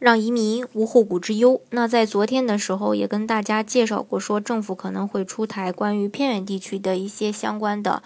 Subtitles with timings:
[0.00, 1.60] 让移民无后顾之忧。
[1.70, 8.02] 那在昨天的时候也跟大家介绍过，说政府可能会出台关于偏远地区的一些相关的，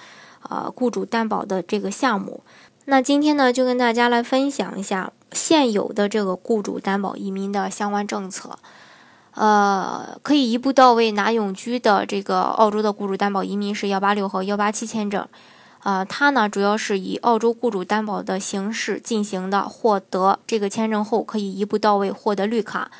[0.51, 2.43] 呃，雇主担保的这个项目。
[2.87, 8.59] 那今天呢，就跟大家来分享一下现有的这个雇主担保移民的相关政策。
[9.37, 15.27] 呃，可以一步到位拿永居的这个澳洲的雇主担保移民是幺八六和幺八七签证。
[15.85, 22.91] 啊，它呢主要是以澳洲雇主担保的形式进行的，获得这个签证后可以一步到位获得绿卡，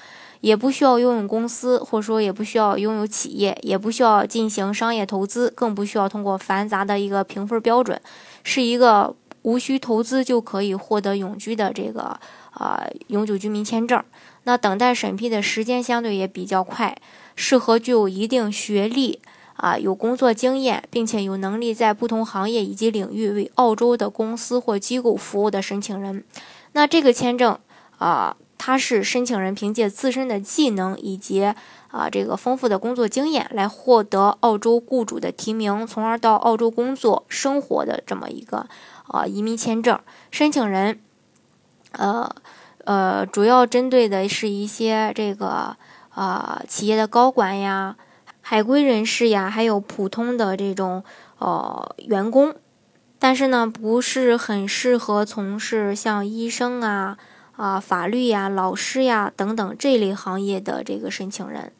[0.43, 7.99] 也不需要拥有公司，或者说也不需要拥有企业，也不需要进行商业投资，更不需要通过繁杂的一个评分标准，
[8.43, 14.05] 是一个无需投资就可以获得永居的这个啊永久居民签证。
[14.43, 16.95] 那等待审批的时间相对也比较快，
[17.35, 19.23] 适合具有一定学历。
[19.57, 26.25] 啊，有工作经验，并且有能力在不同行业以及领域为澳洲的公司或机构服务的申请人，
[26.73, 27.57] 那这个签证
[27.99, 31.45] 啊，它是申请人凭借自身的技能以及
[31.89, 38.67] 啊这个丰富的工作经验来获得澳洲雇主的提名，从而到澳洲工作生活的这么一个
[39.07, 39.99] 啊移民签证。
[40.33, 40.99] 申请人，
[41.93, 42.29] 呃
[42.85, 45.77] 呃，主要针对的是一些这个
[46.11, 47.95] 啊企业的高管呀。
[48.47, 51.03] 海归人士呀，还有普通的这种
[51.39, 52.55] 呃员工，
[53.19, 57.17] 但是呢，不是很适合从事像医生啊、
[57.57, 61.73] 啊法律呀、老师呀等等这类行业的这个申请人。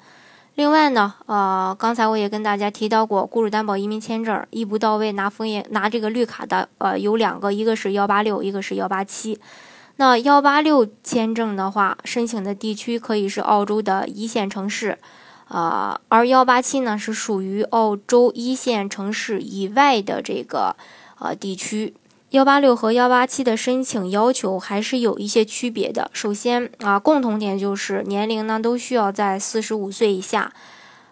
[0.55, 9.39] 另外呢，呃，刚才我也跟大家提到过，雇主担保移民签证一步到位拿枫叶拿这个绿卡的，呃，有两个，一个是幺八六，一个是幺八七。
[9.97, 14.99] 那幺八六签证的话，申请的地区可以是澳洲的一线城市。
[15.49, 20.75] 啊，而幺八七呢是属于澳洲一线城市以外的这个
[21.19, 21.95] 呃地区，
[22.31, 26.11] 幺八六和幺八七的申请要求还是有一些区别的。
[26.13, 30.53] 首先啊，共同点就是年龄呢都需要在四十五岁以下。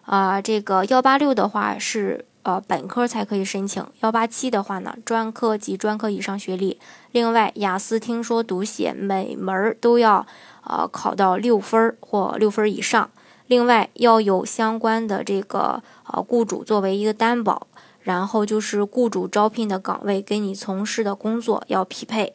[0.07, 6.81] 啊，这个幺八六的话是呃本科才可以申请，幺八七的话呢专科及专科以上学历。
[7.13, 10.27] 另外，雅思听说读写每门都要
[10.65, 13.11] 呃考到六分或六分以上。
[13.53, 17.67] 另外要有相关的这个呃雇主作为一个担保，
[18.01, 22.33] 然后就是雇主招聘的岗位跟你从事的工作要匹配。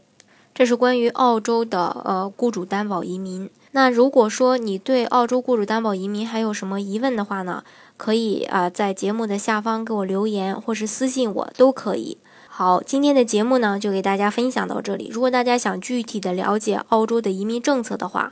[0.53, 3.49] 这是关于澳洲的呃雇主担保移民。
[3.71, 7.63] 那如果说你对澳洲雇主担保移民还有什么疑问的话呢，
[7.97, 12.19] 可以啊在节目的下方给我留言或是私信我都可以。
[12.47, 15.09] 好，今天的节目呢就给大家分享到这里。
[15.11, 18.31] 如果大家想具体的了解澳洲的移民政策的话，